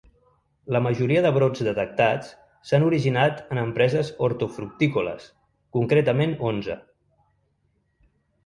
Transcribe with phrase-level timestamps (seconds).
[0.75, 2.31] La majoria de brots detectats
[2.69, 5.29] s’han originat en empreses hortofructícoles,
[5.79, 6.83] concretament onze.